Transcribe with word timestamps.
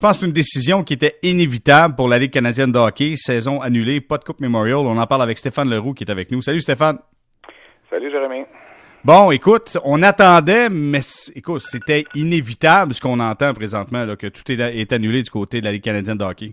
Je 0.00 0.06
pense 0.06 0.16
que 0.18 0.20
c'est 0.20 0.26
une 0.26 0.32
décision 0.32 0.84
qui 0.84 0.94
était 0.94 1.16
inévitable 1.24 1.96
pour 1.96 2.06
la 2.06 2.20
Ligue 2.20 2.30
canadienne 2.30 2.70
de 2.70 2.78
hockey. 2.78 3.14
Saison 3.16 3.60
annulée, 3.60 4.00
pas 4.00 4.16
de 4.16 4.22
Coupe 4.22 4.38
Memorial. 4.38 4.76
On 4.76 4.96
en 4.96 5.06
parle 5.08 5.22
avec 5.22 5.38
Stéphane 5.38 5.68
Leroux 5.68 5.92
qui 5.92 6.04
est 6.04 6.10
avec 6.12 6.30
nous. 6.30 6.40
Salut 6.40 6.60
Stéphane. 6.60 7.00
Salut 7.90 8.08
Jérémy. 8.08 8.44
Bon, 9.04 9.32
écoute, 9.32 9.76
on 9.82 10.00
attendait, 10.04 10.68
mais 10.68 11.00
écoute, 11.34 11.62
c'était 11.62 12.04
inévitable 12.14 12.94
ce 12.94 13.00
qu'on 13.00 13.18
entend 13.18 13.52
présentement, 13.54 14.04
là, 14.04 14.14
que 14.14 14.28
tout 14.28 14.52
est, 14.52 14.92
annulé 14.92 15.20
du 15.20 15.30
côté 15.30 15.58
de 15.58 15.64
la 15.64 15.72
Ligue 15.72 15.82
canadienne 15.82 16.16
de 16.16 16.22
hockey. 16.22 16.52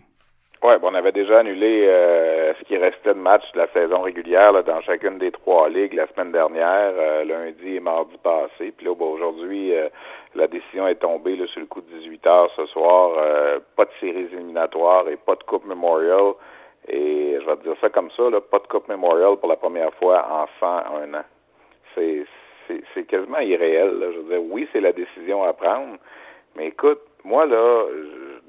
Oui, 0.66 0.74
bon, 0.82 0.90
on 0.90 0.96
avait 0.96 1.12
déjà 1.12 1.42
annulé 1.42 1.86
euh, 1.88 2.52
ce 2.58 2.64
qui 2.64 2.76
restait 2.76 3.14
de 3.14 3.20
matchs 3.20 3.52
de 3.52 3.60
la 3.60 3.68
saison 3.68 4.02
régulière 4.02 4.52
dans 4.64 4.82
chacune 4.82 5.20
des 5.20 5.32
trois 5.32 5.70
ligues 5.70 5.94
la 5.94 6.08
semaine 6.08 6.32
dernière, 6.32 6.92
euh, 6.98 7.24
lundi 7.24 7.76
et 7.76 7.80
mardi 7.80 8.18
passé. 8.24 8.74
Puis 8.76 8.88
là, 8.88 8.94
aujourd'hui, 8.94 9.76
euh, 9.76 9.90
la 10.34 10.48
décision 10.48 10.88
est 10.88 10.96
tombée 10.96 11.36
là, 11.36 11.46
sur 11.46 11.60
le 11.60 11.68
coup 11.68 11.82
de 11.82 11.98
18 12.00 12.26
heures 12.26 12.52
ce 12.56 12.66
soir. 12.66 13.12
pas 13.76 13.86
de 13.86 13.92
séries 14.00 14.28
éliminatoires 14.34 15.08
et 15.08 15.18
pas 15.18 15.36
de 15.36 15.44
Coupe 15.44 15.66
Memorial. 15.66 16.34
Et 16.88 17.38
je 17.40 17.46
vais 17.46 17.58
te 17.58 17.62
dire 17.62 17.76
ça 17.80 17.90
comme 17.90 18.10
ça, 18.18 18.28
là, 18.32 18.42
pas 18.42 18.58
de 18.58 18.66
Coupe 18.66 18.88
Memorial 18.88 19.38
pour 19.38 19.50
la 19.50 19.58
première 19.58 19.94
fois 19.94 20.26
en 20.32 20.48
101 20.60 21.14
ans. 21.14 21.26
C'est 21.94 22.26
c'est 22.96 23.04
quasiment 23.04 23.38
irréel. 23.38 23.94
Je 24.02 24.20
veux 24.20 24.30
dire, 24.30 24.44
oui, 24.50 24.68
c'est 24.74 24.82
la 24.82 24.94
décision 24.94 25.44
à 25.44 25.54
prendre, 25.54 25.98
mais 26.56 26.70
écoute, 26.70 27.02
moi 27.24 27.46
là, 27.46 27.84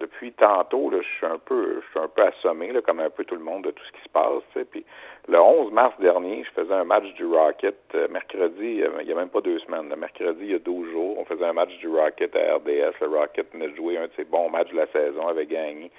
depuis 0.00 0.32
tantôt, 0.32 0.90
là, 0.90 0.98
je 1.00 1.16
suis 1.16 1.26
un 1.26 1.38
peu, 1.38 1.80
je 1.80 1.90
suis 1.90 1.98
un 1.98 2.08
peu 2.08 2.22
assommé, 2.22 2.72
là, 2.72 2.80
comme 2.82 3.00
un 3.00 3.10
peu 3.10 3.24
tout 3.24 3.34
le 3.34 3.42
monde, 3.42 3.64
de 3.64 3.70
tout 3.70 3.84
ce 3.84 3.92
qui 3.92 4.02
se 4.02 4.08
passe. 4.08 4.42
Puis 4.70 4.84
le 5.28 5.40
11 5.40 5.72
mars 5.72 5.94
dernier, 5.98 6.44
je 6.44 6.62
faisais 6.62 6.74
un 6.74 6.84
match 6.84 7.04
du 7.14 7.26
Rocket 7.26 7.76
euh, 7.94 8.08
mercredi, 8.08 8.82
il 9.00 9.06
n'y 9.06 9.12
a 9.12 9.14
même 9.14 9.28
pas 9.28 9.40
deux 9.40 9.58
semaines. 9.60 9.88
Le 9.88 9.96
mercredi, 9.96 10.40
il 10.42 10.52
y 10.52 10.54
a 10.54 10.58
12 10.58 10.90
jours, 10.90 11.18
on 11.18 11.24
faisait 11.24 11.44
un 11.44 11.52
match 11.52 11.76
du 11.78 11.88
Rocket 11.88 12.34
à 12.36 12.56
RDS. 12.56 12.94
Le 13.00 13.08
Rocket 13.08 13.52
venait 13.52 13.68
de 13.68 13.76
jouer 13.76 13.98
un 13.98 14.06
de 14.06 14.12
ses 14.16 14.24
bons 14.24 14.50
matchs 14.50 14.70
de 14.70 14.76
la 14.76 14.86
saison, 14.88 15.26
avait 15.26 15.46
gagné 15.46 15.90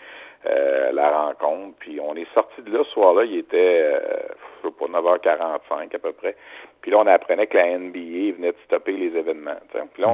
euh, 0.45 0.91
la 0.91 1.09
rencontre. 1.09 1.75
Puis 1.79 1.99
on 1.99 2.15
est 2.15 2.31
sorti 2.33 2.61
de 2.61 2.71
là 2.71 2.83
ce 2.83 2.91
soir-là, 2.91 3.25
il 3.25 3.37
était, 3.39 3.81
euh, 3.83 4.27
je 4.63 4.67
sais 4.67 4.73
pas, 4.73 4.85
9h45 4.85 5.95
à 5.95 5.99
peu 5.99 6.11
près. 6.13 6.35
Puis 6.81 6.91
là, 6.91 6.99
on 6.99 7.07
apprenait 7.07 7.47
que 7.47 7.57
la 7.57 7.77
NBA 7.77 8.35
venait 8.35 8.51
de 8.51 8.57
stopper 8.65 8.93
les 8.93 9.17
événements. 9.17 9.57
Puis 9.93 10.01
là, 10.01 10.09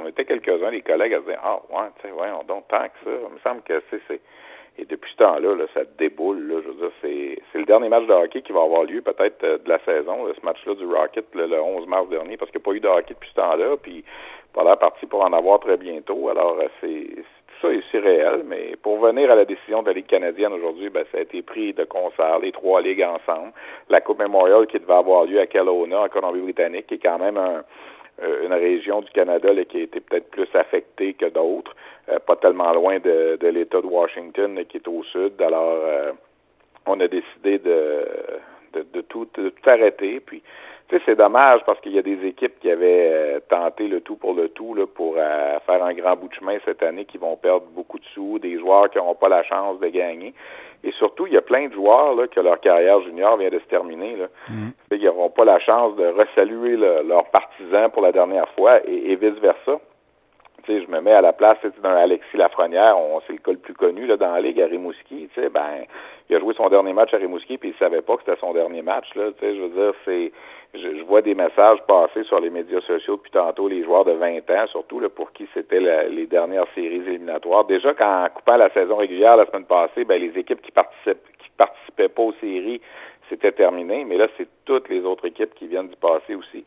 on, 0.00 0.06
était 0.08 0.24
quelques-uns, 0.24 0.70
les 0.70 0.82
collègues, 0.82 1.14
à 1.14 1.20
se 1.20 1.26
dire 1.26 1.40
Ah, 1.42 1.60
ouais, 1.70 1.88
tu 2.00 2.08
sais, 2.08 2.12
ouais, 2.12 2.28
on 2.40 2.44
donc 2.44 2.68
tant 2.68 2.84
que 2.84 3.04
ça. 3.04 3.10
Il 3.10 3.34
me 3.34 3.38
semble 3.40 3.62
que 3.62 3.82
c'est. 3.90 4.20
Et 4.80 4.84
depuis 4.84 5.10
ce 5.10 5.24
temps-là, 5.24 5.56
là, 5.56 5.64
ça 5.74 5.80
déboule. 5.98 6.38
Là, 6.46 6.60
je 6.64 6.68
veux 6.68 6.74
dire, 6.74 6.92
c'est, 7.02 7.42
c'est 7.50 7.58
le 7.58 7.64
dernier 7.64 7.88
match 7.88 8.06
de 8.06 8.12
hockey 8.12 8.42
qui 8.42 8.52
va 8.52 8.62
avoir 8.62 8.84
lieu 8.84 9.02
peut-être 9.02 9.42
euh, 9.42 9.58
de 9.58 9.68
la 9.68 9.80
saison, 9.80 10.32
ce 10.32 10.46
match-là 10.46 10.74
du 10.76 10.86
Rocket 10.86 11.26
le, 11.34 11.60
11 11.60 11.86
mars 11.88 12.08
dernier, 12.08 12.36
parce 12.36 12.52
qu'il 12.52 12.60
n'y 12.60 12.62
a 12.62 12.66
pas 12.66 12.76
eu 12.76 12.80
de 12.80 12.86
hockey 12.86 13.14
depuis 13.14 13.28
ce 13.30 13.34
temps-là, 13.34 13.76
puis 13.82 14.04
pas 14.54 14.64
la 14.64 14.76
partie 14.76 15.06
pour 15.06 15.22
en 15.22 15.32
avoir 15.32 15.60
très 15.60 15.76
bientôt. 15.76 16.28
Alors, 16.28 16.56
euh, 16.60 16.68
c'est, 16.80 17.06
tout 17.16 17.66
ça 17.66 17.72
est 17.72 17.82
surréel, 17.90 18.42
mais 18.46 18.76
pour 18.82 18.98
venir 18.98 19.30
à 19.30 19.34
la 19.34 19.44
décision 19.44 19.82
de 19.82 19.88
la 19.88 19.94
Ligue 19.94 20.06
canadienne 20.06 20.52
aujourd'hui, 20.52 20.90
ben, 20.90 21.04
ça 21.10 21.18
a 21.18 21.22
été 21.22 21.42
pris 21.42 21.72
de 21.72 21.84
concert, 21.84 22.38
les 22.40 22.52
trois 22.52 22.80
ligues 22.80 23.02
ensemble. 23.02 23.52
La 23.88 24.00
Coupe 24.00 24.18
Memorial 24.18 24.66
qui 24.66 24.78
devait 24.78 24.92
avoir 24.94 25.24
lieu 25.24 25.40
à 25.40 25.46
Kelowna, 25.46 26.02
en 26.02 26.08
Colombie-Britannique, 26.08 26.86
qui 26.86 26.94
est 26.94 26.98
quand 27.02 27.18
même 27.18 27.36
un, 27.36 27.64
euh, 28.22 28.46
une 28.46 28.52
région 28.52 29.00
du 29.00 29.10
Canada 29.10 29.52
là, 29.52 29.64
qui 29.64 29.78
a 29.78 29.82
été 29.82 30.00
peut-être 30.00 30.30
plus 30.30 30.48
affectée 30.54 31.14
que 31.14 31.26
d'autres, 31.26 31.74
euh, 32.08 32.18
pas 32.18 32.36
tellement 32.36 32.72
loin 32.72 32.98
de, 32.98 33.36
de 33.40 33.48
l'État 33.48 33.80
de 33.80 33.86
Washington 33.86 34.64
qui 34.68 34.78
est 34.78 34.88
au 34.88 35.02
sud. 35.04 35.40
Alors, 35.40 35.78
euh, 35.84 36.12
on 36.86 36.98
a 37.00 37.08
décidé 37.08 37.58
de, 37.58 38.06
de, 38.72 38.86
de, 38.92 39.00
tout, 39.02 39.28
de 39.34 39.50
tout 39.50 39.70
arrêter. 39.70 40.20
Puis, 40.20 40.42
tu 40.88 40.96
sais, 40.96 41.02
c'est 41.04 41.16
dommage 41.16 41.60
parce 41.66 41.78
qu'il 41.80 41.92
y 41.92 41.98
a 41.98 42.02
des 42.02 42.26
équipes 42.26 42.58
qui 42.60 42.70
avaient 42.70 43.10
euh, 43.12 43.40
tenté 43.48 43.88
le 43.88 44.00
tout 44.00 44.16
pour 44.16 44.32
le 44.32 44.48
tout 44.48 44.74
là, 44.74 44.86
pour 44.86 45.16
euh, 45.18 45.58
faire 45.66 45.84
un 45.84 45.92
grand 45.92 46.16
bout 46.16 46.28
de 46.28 46.34
chemin 46.34 46.56
cette 46.64 46.82
année 46.82 47.04
qui 47.04 47.18
vont 47.18 47.36
perdre 47.36 47.66
beaucoup 47.74 47.98
de 47.98 48.04
sous, 48.14 48.38
des 48.38 48.58
joueurs 48.58 48.88
qui 48.90 48.96
n'auront 48.96 49.14
pas 49.14 49.28
la 49.28 49.42
chance 49.42 49.78
de 49.80 49.88
gagner. 49.88 50.32
Et 50.84 50.92
surtout, 50.92 51.26
il 51.26 51.34
y 51.34 51.36
a 51.36 51.42
plein 51.42 51.68
de 51.68 51.74
joueurs 51.74 52.14
là, 52.14 52.26
que 52.26 52.40
leur 52.40 52.58
carrière 52.60 53.02
junior 53.02 53.36
vient 53.36 53.50
de 53.50 53.58
se 53.58 53.66
terminer. 53.66 54.16
Là. 54.16 54.26
Mm. 54.48 54.68
Ils 54.92 55.04
n'auront 55.04 55.28
pas 55.30 55.44
la 55.44 55.58
chance 55.58 55.94
de 55.96 56.06
resaluer 56.06 56.76
leurs 56.76 57.28
partisans 57.30 57.90
pour 57.90 58.02
la 58.02 58.12
dernière 58.12 58.48
fois 58.50 58.80
et, 58.86 59.14
vice-versa. 59.16 59.80
Sais, 60.68 60.82
je 60.82 60.90
me 60.90 61.00
mets 61.00 61.12
à 61.12 61.22
la 61.22 61.32
place 61.32 61.56
d'un 61.82 61.96
Alexis 61.96 62.36
Lafrenière, 62.36 62.94
c'est 63.26 63.32
le 63.32 63.38
cas 63.38 63.52
le 63.52 63.58
plus 63.58 63.72
connu 63.72 64.06
là, 64.06 64.18
dans 64.18 64.32
la 64.32 64.42
Ligue 64.42 64.60
à 64.60 64.66
Rimouski. 64.66 65.30
Tu 65.32 65.40
sais, 65.40 65.48
ben, 65.48 65.84
il 66.28 66.36
a 66.36 66.40
joué 66.40 66.52
son 66.54 66.68
dernier 66.68 66.92
match 66.92 67.14
à 67.14 67.16
Rimouski 67.16 67.56
puis 67.56 67.70
il 67.70 67.74
savait 67.78 68.02
pas 68.02 68.16
que 68.16 68.22
c'était 68.26 68.38
son 68.38 68.52
dernier 68.52 68.82
match. 68.82 69.06
Là, 69.14 69.32
tu 69.32 69.40
sais, 69.40 69.56
je 69.56 69.62
veux 69.62 69.70
dire, 69.70 69.94
c'est 70.04 70.30
je, 70.74 71.02
vois 71.04 71.22
des 71.22 71.34
messages 71.34 71.78
passer 71.88 72.22
sur 72.24 72.38
les 72.40 72.50
médias 72.50 72.82
sociaux 72.82 73.16
depuis 73.16 73.30
tantôt 73.30 73.66
les 73.66 73.82
joueurs 73.82 74.04
de 74.04 74.12
20 74.12 74.50
ans, 74.50 74.66
surtout 74.66 75.00
là, 75.00 75.08
pour 75.08 75.32
qui 75.32 75.48
c'était 75.54 75.80
les 76.10 76.26
dernières 76.26 76.66
séries 76.74 76.96
éliminatoires. 76.96 77.64
Déjà, 77.64 77.94
qu'en 77.94 78.28
coupant 78.34 78.58
la 78.58 78.68
saison 78.70 78.96
régulière 78.96 79.38
la 79.38 79.46
semaine 79.46 79.64
passée, 79.64 80.04
ben, 80.04 80.20
les 80.20 80.38
équipes 80.38 80.60
qui 80.60 80.70
participent 80.70 81.24
qui 81.38 81.48
participaient 81.56 82.10
pas 82.10 82.22
aux 82.22 82.34
séries, 82.42 82.82
c'était 83.30 83.52
terminé. 83.52 84.04
Mais 84.04 84.18
là, 84.18 84.28
c'est 84.36 84.48
toutes 84.66 84.90
les 84.90 85.00
autres 85.00 85.24
équipes 85.24 85.54
qui 85.54 85.66
viennent 85.66 85.88
d'y 85.88 85.96
passer 85.96 86.34
aussi. 86.34 86.66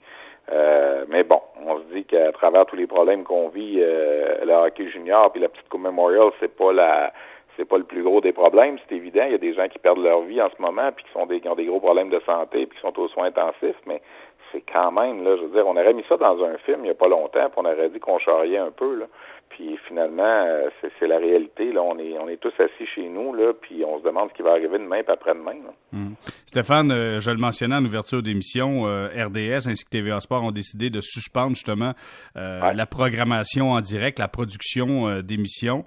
Euh, 0.52 1.06
mais 1.07 1.24
bon, 1.24 1.41
on 1.66 1.78
se 1.78 1.84
dit 1.94 2.03
qu'à 2.03 2.31
travers 2.31 2.66
tous 2.66 2.75
les 2.75 2.88
problèmes 2.88 3.24
qu'on 3.24 3.50
vit, 3.50 3.78
euh, 3.79 4.44
le 4.44 4.53
hockey 4.53 4.90
junior 4.90 5.31
puis 5.31 5.41
la 5.41 5.50
petite 5.50 5.69
Coupe 5.69 5.81
Memorial, 5.81 6.31
c'est 6.40 6.56
pas 6.56 6.74
la 6.74 7.13
c'est 7.57 7.66
pas 7.66 7.78
le 7.78 7.84
plus 7.84 8.02
gros 8.02 8.22
des 8.22 8.31
problèmes, 8.31 8.78
c'est 8.88 8.96
évident. 8.96 9.24
Il 9.25 9.34
y 9.34 9.35
a 9.35 9.38
des 9.38 9.53
gens 9.53 9.68
qui 9.68 9.78
perdent 9.78 10.02
leur 10.02 10.22
vie 10.22 10.41
en 10.41 10.50
ce 10.50 10.62
moment, 10.62 10.90
puis 10.96 11.03
qui, 11.03 11.12
sont 11.12 11.25
des, 11.25 11.41
qui 11.41 11.50
ont 11.50 11.56
des 11.56 11.66
gros 11.66 11.79
problèmes 11.79 12.09
de 12.09 12.22
santé, 12.25 12.66
puis 12.66 12.78
qui 12.78 12.81
sont 12.81 12.97
aux 12.97 13.09
soins 13.09 13.25
intensifs, 13.25 13.75
mais 13.85 14.02
c'est 14.51 14.63
quand 14.72 14.91
même, 14.91 15.23
là, 15.23 15.35
je 15.38 15.44
veux 15.44 15.51
dire, 15.51 15.66
on 15.67 15.78
aurait 15.78 15.94
mis 15.94 16.03
ça 16.07 16.17
dans 16.17 16.44
un 16.44 16.57
film 16.59 16.79
il 16.79 16.84
n'y 16.84 16.89
a 16.89 16.95
pas 16.95 17.07
longtemps, 17.07 17.50
puis 17.50 17.57
on 17.57 17.66
aurait 17.66 17.89
dit 17.89 18.00
qu'on 18.00 18.19
charriait 18.19 18.57
un 18.57 18.72
peu, 18.72 18.95
là. 19.00 19.06
Puis 19.50 19.78
finalement, 19.88 20.23
euh, 20.23 20.69
c'est 21.00 21.07
la 21.07 21.17
réalité. 21.17 21.73
Là, 21.73 21.81
on 21.81 21.97
est 22.00 22.17
on 22.17 22.29
est 22.29 22.38
tous 22.38 22.53
assis 22.57 22.90
chez 22.95 23.09
nous, 23.09 23.34
là, 23.34 23.51
puis 23.59 23.84
on 23.85 24.00
se 24.00 24.03
demande 24.03 24.29
ce 24.29 24.35
qui 24.35 24.41
va 24.44 24.51
arriver 24.51 24.78
demain 24.78 24.97
et 24.97 25.11
après-demain. 25.11 25.56
Hum. 25.94 26.16
Stéphane, 26.45 26.91
euh, 26.91 27.19
je 27.19 27.31
le 27.31 27.38
mentionnais 27.38 27.75
en 27.75 27.84
ouverture 27.84 28.23
d'émission, 28.23 28.88
euh, 28.88 29.07
RDS 29.07 29.67
ainsi 29.67 29.84
que 29.84 29.90
TVA 29.90 30.19
Sport 30.22 30.44
ont 30.44 30.51
décidé 30.51 30.90
de 30.90 31.01
suspendre 31.01 31.56
justement 31.56 31.94
la 32.35 32.85
programmation 32.85 33.72
en 33.72 33.81
direct, 33.81 34.19
la 34.19 34.28
production 34.28 35.22
d'émissions. 35.22 35.84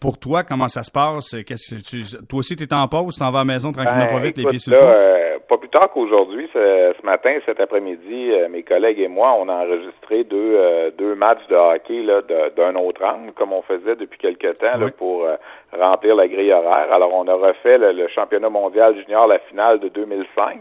Pour 0.00 0.18
toi, 0.18 0.44
comment 0.44 0.68
ça 0.68 0.82
se 0.82 0.90
passe? 0.90 1.34
Qu'est-ce 1.46 1.76
que 1.76 1.80
tu, 1.80 2.26
toi 2.26 2.38
aussi, 2.38 2.56
tu 2.56 2.64
es 2.64 2.74
en 2.74 2.86
pause, 2.88 3.14
tu 3.14 3.20
t'en 3.20 3.30
vas 3.30 3.40
à 3.40 3.42
la 3.42 3.52
maison 3.52 3.72
tranquillement 3.72 4.06
ben, 4.06 4.12
pas 4.12 4.18
vite, 4.18 4.36
les 4.36 4.44
pieds 4.44 4.58
sur 4.58 4.72
le 4.72 5.29
pas 5.50 5.58
plus 5.58 5.68
tard 5.68 5.90
qu'aujourd'hui, 5.92 6.48
ce, 6.52 7.04
matin, 7.04 7.38
cet 7.44 7.60
après-midi, 7.60 8.30
euh, 8.30 8.48
mes 8.48 8.62
collègues 8.62 9.00
et 9.00 9.08
moi, 9.08 9.36
on 9.38 9.48
a 9.48 9.64
enregistré 9.64 10.24
deux, 10.24 10.92
deux 10.96 11.14
matchs 11.14 11.46
de 11.48 11.56
hockey 11.56 12.02
là, 12.02 12.22
d'un 12.56 12.74
autre 12.76 13.04
angle, 13.04 13.32
comme 13.32 13.52
on 13.52 13.62
faisait 13.62 13.96
depuis 13.96 14.18
quelque 14.18 14.52
temps, 14.52 14.78
là, 14.78 14.90
pour 14.96 15.26
remplir 15.72 16.16
la 16.16 16.28
grille 16.28 16.52
horaire. 16.52 16.92
Alors, 16.92 17.12
on 17.14 17.26
a 17.28 17.34
refait 17.34 17.78
le, 17.78 18.08
championnat 18.08 18.48
mondial 18.48 18.96
junior, 18.96 19.26
la 19.28 19.38
finale 19.40 19.80
de 19.80 19.88
2005, 19.88 20.60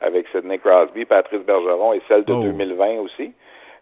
avec 0.00 0.26
Sidney 0.28 0.58
Crosby, 0.58 1.04
Patrice 1.04 1.42
Bergeron 1.42 1.92
et 1.92 2.02
celle 2.08 2.24
de 2.24 2.32
2020 2.32 3.00
aussi. 3.00 3.32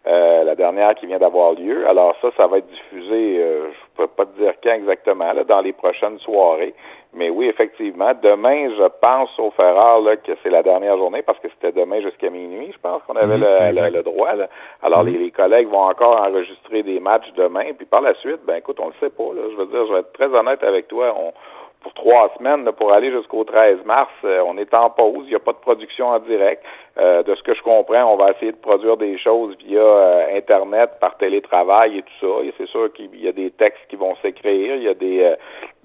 Euh, 0.07 0.43
la 0.43 0.55
dernière 0.55 0.95
qui 0.95 1.05
vient 1.05 1.19
d'avoir 1.19 1.53
lieu. 1.53 1.87
Alors 1.87 2.15
ça, 2.23 2.29
ça 2.35 2.47
va 2.47 2.57
être 2.57 2.67
diffusé, 2.67 3.37
euh, 3.39 3.67
je 4.01 4.05
peux 4.07 4.25
pas 4.25 4.25
te 4.25 4.37
dire 4.39 4.53
quand 4.63 4.73
exactement, 4.73 5.31
là, 5.33 5.43
dans 5.43 5.61
les 5.61 5.73
prochaines 5.73 6.19
soirées. 6.19 6.73
Mais 7.13 7.29
oui, 7.29 7.47
effectivement, 7.47 8.13
demain, 8.23 8.69
je 8.69 8.87
pense, 9.01 9.37
au 9.37 9.51
erreur, 9.59 10.01
là, 10.01 10.15
que 10.15 10.31
c'est 10.41 10.49
la 10.49 10.63
dernière 10.63 10.97
journée, 10.97 11.21
parce 11.21 11.39
que 11.39 11.49
c'était 11.49 11.77
demain 11.77 12.01
jusqu'à 12.01 12.29
minuit, 12.29 12.71
je 12.71 12.79
pense 12.79 13.01
qu'on 13.03 13.17
avait 13.17 13.37
le, 13.37 14.01
droit. 14.01 14.33
Là. 14.33 14.47
Alors, 14.81 15.03
les, 15.03 15.29
collègues 15.31 15.67
vont 15.67 15.83
encore 15.83 16.21
enregistrer 16.21 16.83
des 16.83 17.01
matchs 17.01 17.29
demain, 17.35 17.73
puis 17.77 17.85
par 17.85 18.01
la 18.01 18.13
suite, 18.15 18.39
ben 18.45 18.55
écoute, 18.55 18.79
on 18.79 18.87
le 18.87 18.93
sait 19.01 19.09
pas. 19.09 19.33
Là, 19.35 19.41
je 19.51 19.55
veux 19.57 19.65
dire, 19.65 19.85
je 19.87 19.93
vais 19.93 19.99
être 19.99 20.13
très 20.13 20.33
honnête 20.33 20.63
avec 20.63 20.87
toi. 20.87 21.13
On, 21.17 21.33
pour 21.81 21.93
trois 21.93 22.31
semaines 22.37 22.69
pour 22.73 22.93
aller 22.93 23.11
jusqu'au 23.11 23.43
13 23.43 23.83
mars. 23.85 24.11
Euh, 24.23 24.41
on 24.45 24.57
est 24.57 24.73
en 24.77 24.89
pause, 24.89 25.23
il 25.25 25.29
n'y 25.29 25.35
a 25.35 25.39
pas 25.39 25.53
de 25.53 25.57
production 25.57 26.07
en 26.07 26.19
direct. 26.19 26.63
Euh, 26.97 27.23
de 27.23 27.33
ce 27.35 27.41
que 27.43 27.53
je 27.53 27.61
comprends, 27.61 28.13
on 28.13 28.17
va 28.17 28.31
essayer 28.31 28.51
de 28.51 28.57
produire 28.57 28.97
des 28.97 29.17
choses 29.17 29.55
via 29.65 29.81
euh, 29.81 30.37
Internet, 30.37 30.91
par 30.99 31.17
télétravail 31.17 31.99
et 31.99 32.01
tout 32.03 32.19
ça. 32.19 32.43
Et 32.43 32.53
c'est 32.57 32.67
sûr 32.67 32.91
qu'il 32.93 33.15
y 33.19 33.27
a 33.27 33.31
des 33.31 33.51
textes 33.51 33.81
qui 33.89 33.95
vont 33.95 34.15
s'écrire, 34.21 34.75
il 34.75 34.83
y 34.83 34.89
a 34.89 34.93
des, 34.93 35.35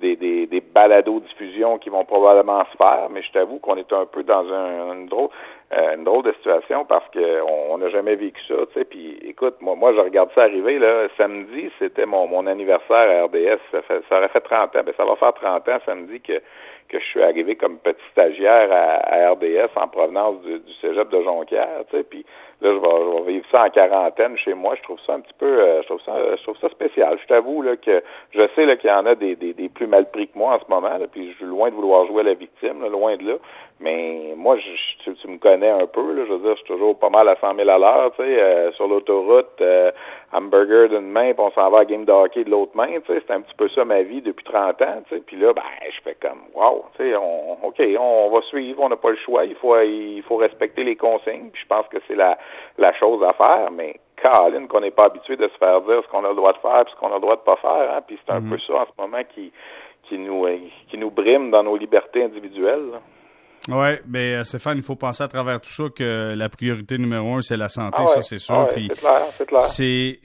des, 0.06 0.17
des, 0.17 0.47
des 0.47 0.61
balados-diffusions 0.61 1.79
qui 1.79 1.91
vont 1.91 2.05
probablement 2.05 2.64
se 2.73 2.76
faire, 2.76 3.08
mais 3.11 3.23
je 3.23 3.32
t'avoue 3.32 3.58
qu'on 3.58 3.76
est 3.76 3.93
un 3.93 4.06
peu 4.06 4.23
dans 4.23 4.47
un, 4.53 4.93
une 4.94 5.06
drôle 5.06 5.31
une 5.73 6.05
drôle 6.05 6.23
de 6.23 6.32
situation 6.35 6.85
parce 6.85 7.05
qu'on 7.11 7.79
n'a 7.79 7.91
jamais 7.91 8.14
vécu 8.14 8.41
ça, 8.47 8.55
tu 8.73 8.79
sais. 8.79 8.85
Puis 8.85 9.19
écoute, 9.26 9.56
moi, 9.61 9.75
moi 9.75 9.93
je 9.94 10.00
regarde 10.00 10.31
ça 10.35 10.43
arriver 10.43 10.79
là. 10.79 11.08
Samedi, 11.17 11.70
c'était 11.81 12.06
mon, 12.06 12.29
mon 12.29 12.47
anniversaire 12.47 12.97
à 12.97 13.25
RDS. 13.25 13.58
Ça, 13.73 13.82
fait, 13.82 14.00
ça 14.08 14.19
aurait 14.19 14.29
fait 14.29 14.43
30 14.43 14.76
ans. 14.76 14.81
Ben, 14.85 14.94
ça 14.97 15.05
va 15.05 15.17
faire 15.17 15.35
30 15.35 15.69
ans 15.69 15.79
samedi 15.85 16.20
que 16.20 16.41
que 16.88 16.99
je 16.99 17.05
suis 17.05 17.23
arrivé 17.23 17.56
comme 17.56 17.79
petit 17.79 18.03
stagiaire 18.12 18.69
à, 18.73 19.31
RDS 19.33 19.71
en 19.77 19.88
provenance 19.88 20.41
du, 20.43 20.59
du, 20.59 20.73
cégep 20.81 21.09
de 21.11 21.23
Jonquière, 21.23 21.85
tu 21.91 21.97
sais, 21.97 22.05
puis 22.05 22.25
là 22.61 22.71
je 22.73 22.79
vais, 22.79 22.88
je 22.88 23.25
vais, 23.25 23.33
vivre 23.33 23.47
ça 23.50 23.65
en 23.65 23.71
quarantaine 23.71 24.37
chez 24.38 24.55
moi. 24.55 24.75
Je 24.77 24.83
trouve 24.83 25.00
ça 25.06 25.15
un 25.15 25.21
petit 25.21 25.35
peu, 25.38 25.47
euh, 25.61 25.83
je 25.83 25.87
trouve 25.87 26.00
ça, 26.03 26.12
je 26.37 26.43
trouve 26.43 26.59
ça 26.59 26.69
spécial. 26.71 27.19
Je 27.23 27.27
t'avoue 27.27 27.62
là 27.62 27.77
que 27.77 28.03
je 28.33 28.49
sais 28.55 28.67
là 28.67 28.77
qu'il 28.77 28.91
y 28.91 28.93
en 28.93 29.06
a 29.06 29.15
des, 29.15 29.37
des, 29.37 29.53
des, 29.53 29.69
plus 29.69 29.87
mal 29.87 30.11
pris 30.11 30.29
que 30.29 30.38
moi 30.38 30.55
en 30.55 30.61
ce 30.61 30.71
moment, 30.71 30.97
là, 30.97 31.06
puis 31.11 31.31
je 31.31 31.37
suis 31.37 31.44
loin 31.44 31.71
de 31.71 31.75
vouloir 31.75 32.06
jouer 32.06 32.21
à 32.21 32.25
la 32.25 32.35
victime, 32.35 32.87
loin 32.88 33.17
de 33.17 33.27
là. 33.27 33.35
Mais 33.79 34.33
moi, 34.37 34.56
je, 34.56 35.12
tu, 35.12 35.29
me 35.29 35.37
connais 35.37 35.69
un 35.69 35.87
peu. 35.87 36.12
Là, 36.15 36.25
je 36.27 36.33
veux 36.33 36.38
dire, 36.38 36.53
je 36.53 36.65
suis 36.65 36.67
toujours 36.67 36.99
pas 36.99 37.11
mal 37.11 37.29
à 37.29 37.37
100 37.37 37.56
000 37.56 37.69
à 37.69 37.79
l'heure, 37.79 38.11
tu 38.17 38.23
sais, 38.23 38.41
euh, 38.41 38.73
sur 38.73 38.88
l'autoroute, 38.88 39.61
euh, 39.61 39.91
hamburger 40.33 40.88
d'une 40.88 41.11
main, 41.11 41.35
puis 41.35 41.44
on 41.44 41.50
s'en 41.50 41.71
va 41.71 41.81
à 41.81 41.85
game 41.85 42.06
de 42.06 42.12
hockey 42.12 42.44
de 42.44 42.50
l'autre 42.50 42.75
main, 42.75 42.88
tu 43.00 43.12
sais, 43.12 43.23
c'est 43.27 43.35
un 43.35 43.43
petit 43.43 43.55
peu 43.55 43.69
ça 43.69 43.85
ma 43.85 44.03
vie 44.03 44.23
depuis 44.23 44.44
30 44.44 44.81
ans, 44.81 45.03
tu 45.09 45.15
sais, 45.15 45.23
puis 45.27 45.37
là, 45.37 45.53
ben, 45.53 45.62
je 45.91 46.00
fais 46.03 46.17
comme, 46.21 46.41
wow, 46.55 46.75
tu 46.96 47.02
sais, 47.02 47.17
on, 47.17 47.64
ok, 47.64 47.82
on, 47.99 48.31
va 48.31 48.43
suivre, 48.43 48.82
on 48.82 48.88
n'a 48.88 48.96
pas 48.96 49.11
le 49.11 49.17
choix, 49.17 49.44
il 49.44 49.55
faut, 49.56 49.78
il 49.81 50.23
faut 50.23 50.37
respecter 50.37 50.84
les 50.84 50.96
consignes, 50.96 51.50
puis 51.52 51.62
je 51.62 51.67
pense 51.67 51.87
que 51.88 51.99
c'est 52.06 52.17
la, 52.17 52.38
la 52.78 52.93
chose 52.94 53.23
à 53.23 53.32
faire, 53.34 53.70
mais 53.70 54.00
Caroline, 54.17 54.69
qu'on 54.69 54.81
n'est 54.81 54.90
pas 54.90 55.06
habitué 55.06 55.37
de 55.37 55.49
se 55.49 55.56
faire 55.58 55.81
dire 55.82 56.02
ce 56.02 56.08
qu'on 56.08 56.25
a 56.25 56.31
le 56.31 56.34
droit 56.34 56.52
de 56.52 56.58
faire, 56.58 56.84
puis 56.84 56.94
ce 56.94 57.00
qu'on 57.00 57.11
a 57.11 57.17
le 57.17 57.20
droit 57.20 57.37
de 57.37 57.43
pas 57.43 57.56
faire, 57.56 57.94
hein, 57.94 58.00
puis 58.06 58.19
c'est 58.25 58.32
un 58.32 58.40
mm-hmm. 58.40 58.50
peu 58.50 58.58
ça 58.67 58.75
en 58.75 58.87
ce 58.87 59.02
moment 59.02 59.23
qui 59.34 59.52
qui 60.08 60.19
nous 60.19 60.46
qui 60.88 60.99
nous 60.99 61.11
brime 61.11 61.50
dans 61.50 61.64
nos 61.64 61.76
libertés 61.76 62.23
individuelles. 62.23 63.00
Oui, 63.69 63.89
mais 64.07 64.35
euh, 64.35 64.45
Stéphane, 64.45 64.77
il 64.77 64.83
faut 64.83 64.95
penser 64.95 65.25
à 65.25 65.29
travers 65.29 65.61
tout 65.61 65.71
ça 65.71 65.85
que 65.95 66.35
la 66.37 66.49
priorité 66.49 66.99
numéro 66.99 67.35
un, 67.35 67.43
c'est 67.43 67.57
la 67.57 67.69
santé, 67.69 67.99
ah 67.99 68.07
ça 68.07 68.23
c'est 68.23 68.39
sûr. 68.39 68.55
Ah 68.55 68.69
c'est 68.73 68.89
clair, 68.97 69.21
c'est 69.37 69.47
clair. 69.47 69.63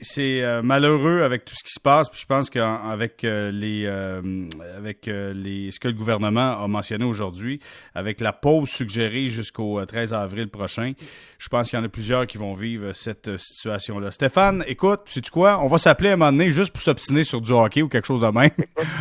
C'est, 0.02 0.42
euh, 0.42 0.62
malheureux 0.62 1.22
avec 1.22 1.44
tout 1.44 1.54
ce 1.56 1.64
qui 1.64 1.72
se 1.72 1.80
passe, 1.80 2.08
puis 2.08 2.20
je 2.20 2.26
pense 2.26 2.50
qu'avec 2.50 3.24
euh, 3.24 3.50
les 3.50 3.86
avec 4.76 5.06
les 5.06 5.70
ce 5.72 5.80
que 5.80 5.88
le 5.88 5.94
gouvernement 5.94 6.62
a 6.62 6.68
mentionné 6.68 7.04
aujourd'hui, 7.04 7.58
avec 7.94 8.20
la 8.20 8.32
pause 8.32 8.68
suggérée 8.68 9.26
jusqu'au 9.26 9.84
13 9.84 10.12
avril 10.14 10.48
prochain, 10.48 10.92
je 11.38 11.48
pense 11.48 11.70
qu'il 11.70 11.78
y 11.78 11.82
en 11.82 11.84
a 11.84 11.88
plusieurs 11.88 12.26
qui 12.28 12.38
vont 12.38 12.54
vivre 12.54 12.92
cette 12.92 13.36
situation-là. 13.36 14.12
Stéphane, 14.12 14.64
écoute, 14.68 15.00
sais-tu 15.06 15.32
quoi? 15.32 15.58
On 15.62 15.66
va 15.66 15.78
s'appeler 15.78 16.10
à 16.10 16.12
un 16.12 16.16
moment 16.16 16.30
donné 16.30 16.50
juste 16.50 16.72
pour 16.72 16.82
s'obstiner 16.82 17.24
sur 17.24 17.40
du 17.40 17.50
hockey 17.50 17.82
ou 17.82 17.88
quelque 17.88 18.06
chose 18.06 18.20
de 18.20 18.28
même. 18.28 18.50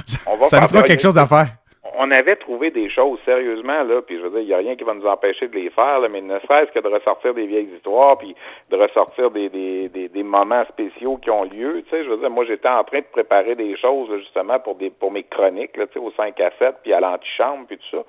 ça 0.48 0.60
nous 0.60 0.68
fera 0.68 0.82
quelque 0.82 1.02
chose 1.02 1.18
à 1.18 1.28
faire 1.28 1.61
on 2.04 2.10
avait 2.10 2.36
trouvé 2.36 2.72
des 2.72 2.90
choses 2.90 3.20
sérieusement, 3.26 3.84
là, 3.84 4.02
puis 4.02 4.18
je 4.18 4.24
veux 4.24 4.32
dire, 4.32 4.40
il 4.40 4.48
n'y 4.48 4.54
a 4.56 4.58
rien 4.58 4.76
qui 4.76 4.84
va 4.84 4.96
nous 4.96 5.06
empêcher 5.06 5.48
de 5.48 5.56
les 5.56 5.70
faire, 5.70 6.00
là, 6.00 6.10
mais 6.10 6.22
ne 6.22 6.40
serait-ce 6.40 6.72
que 6.72 6.80
de 6.80 6.88
ressortir 6.88 7.36
des 7.36 7.46
vieilles 7.46 7.70
histoires, 7.76 8.18
puis 8.18 8.36
de 8.72 8.76
ressortir 8.76 9.30
des, 9.30 9.50
des, 9.50 9.88
des, 9.88 10.24
moments 10.24 10.66
spéciaux 10.66 11.18
qui 11.18 11.30
ont 11.30 11.44
lieu. 11.44 11.84
Tu 11.84 11.90
sais, 11.92 12.04
je 12.04 12.10
veux 12.10 12.18
dire, 12.18 12.32
moi, 12.32 12.44
j'étais 12.46 12.70
en 12.70 12.84
train 12.84 13.02
de 13.02 13.12
préparer 13.12 13.54
des 13.54 13.78
choses, 13.78 14.10
justement, 14.18 14.58
pour 14.60 14.76
des 14.76 14.90
pour 14.90 15.12
mes 15.12 15.24
chroniques, 15.24 15.78
là, 15.78 15.86
tu 15.86 15.94
sais, 15.94 16.00
au 16.00 16.12
5 16.12 16.40
à 16.40 16.50
7, 16.58 16.78
puis 16.82 16.92
à 16.92 17.00
l'antichambre, 17.00 17.68
puis 17.68 17.78
tout 17.78 17.98
ça. 17.98 18.04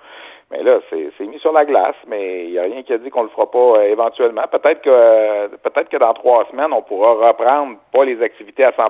Mais 0.50 0.62
là, 0.62 0.80
c'est 0.90 1.26
mis 1.26 1.38
sur 1.38 1.52
la 1.52 1.66
glace, 1.66 1.96
mais 2.06 2.44
il 2.44 2.52
n'y 2.52 2.58
a 2.58 2.62
rien 2.62 2.82
qui 2.82 2.92
a 2.94 2.98
dit 2.98 3.10
qu'on 3.10 3.22
le 3.22 3.30
fera 3.30 3.50
pas 3.50 3.78
euh, 3.78 3.90
éventuellement. 3.90 4.44
Peut-être 4.50 4.82
que 4.82 4.90
euh, 4.90 5.48
peut-être 5.62 5.88
que 5.88 5.96
dans 5.96 6.12
trois 6.12 6.46
semaines, 6.50 6.72
on 6.72 6.82
pourra 6.82 7.26
reprendre 7.26 7.76
pas 7.90 8.04
les 8.04 8.22
activités 8.22 8.64
à 8.64 8.72
100 8.72 8.82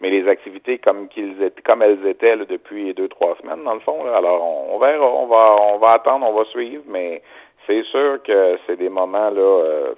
mais 0.00 0.10
les 0.10 0.28
activités 0.28 0.78
comme 0.78 1.08
qu'ils 1.08 1.42
étaient, 1.42 1.62
comme 1.62 1.82
elles 1.82 2.06
étaient 2.06 2.36
depuis 2.36 2.94
deux 2.94 3.08
trois 3.08 3.36
semaines 3.40 3.64
dans 3.64 3.74
le 3.74 3.80
fond. 3.80 4.04
Alors 4.06 4.42
on, 4.72 4.78
verra, 4.78 5.06
on 5.06 5.26
va 5.26 5.56
on 5.74 5.78
va 5.78 5.92
attendre, 5.92 6.26
on 6.26 6.32
va 6.32 6.44
suivre, 6.46 6.82
mais 6.86 7.22
c'est 7.66 7.82
sûr 7.84 8.22
que 8.22 8.58
c'est 8.66 8.76
des 8.76 8.88
moments 8.88 9.30
là. 9.30 9.40
Euh, 9.40 9.94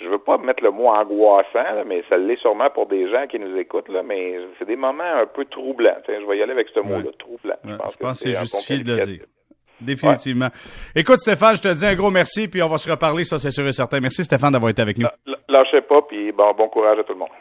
je 0.00 0.08
veux 0.08 0.18
pas 0.18 0.38
mettre 0.38 0.62
le 0.62 0.70
mot 0.70 0.88
angoissant, 0.88 1.84
mais 1.86 2.02
ça 2.08 2.18
l'est 2.18 2.40
sûrement 2.40 2.68
pour 2.70 2.86
des 2.86 3.08
gens 3.10 3.26
qui 3.26 3.38
nous 3.38 3.56
écoutent, 3.56 3.88
là, 3.88 4.02
mais 4.02 4.38
c'est 4.58 4.66
des 4.66 4.76
moments 4.76 5.04
un 5.04 5.26
peu 5.26 5.44
troublants. 5.44 5.96
je 6.06 6.26
vais 6.26 6.38
y 6.38 6.42
aller 6.42 6.52
avec 6.52 6.68
ce 6.74 6.80
mot-là, 6.80 7.10
troublant. 7.18 7.54
je 7.64 7.96
pense, 7.96 7.96
que 7.96 8.14
c'est 8.14 8.32
justifié 8.32 8.82
de 8.82 8.90
le 8.90 9.06
dire. 9.06 9.24
Définitivement. 9.80 10.48
Écoute, 10.94 11.18
Stéphane, 11.18 11.56
je 11.56 11.62
te 11.62 11.74
dis 11.74 11.86
un 11.86 11.94
gros 11.94 12.10
merci, 12.10 12.48
puis 12.48 12.62
on 12.62 12.68
va 12.68 12.78
se 12.78 12.90
reparler, 12.90 13.24
ça 13.24 13.38
c'est 13.38 13.50
sûr 13.50 13.66
et 13.66 13.72
certain. 13.72 14.00
Merci 14.00 14.24
Stéphane 14.24 14.52
d'avoir 14.52 14.70
été 14.70 14.82
avec 14.82 14.98
nous. 14.98 15.06
Lâchez 15.48 15.80
pas, 15.82 16.02
puis 16.02 16.32
bon, 16.32 16.52
bon 16.54 16.68
courage 16.68 16.98
à 16.98 17.04
tout 17.04 17.12
le 17.12 17.18
monde. 17.18 17.28